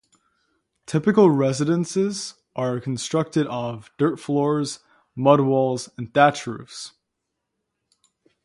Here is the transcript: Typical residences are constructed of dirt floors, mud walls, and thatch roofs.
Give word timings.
Typical 0.87 1.29
residences 1.29 2.33
are 2.55 2.79
constructed 2.79 3.45
of 3.45 3.91
dirt 3.99 4.19
floors, 4.19 4.79
mud 5.15 5.41
walls, 5.41 5.91
and 5.95 6.11
thatch 6.11 6.47
roofs. 6.47 6.93